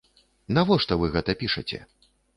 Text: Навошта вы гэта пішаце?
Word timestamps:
Навошта 0.57 0.97
вы 1.01 1.09
гэта 1.17 1.31
пішаце? 1.43 1.79